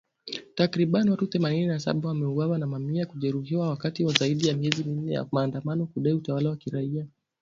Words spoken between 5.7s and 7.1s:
ya kudai utawala wa kiraia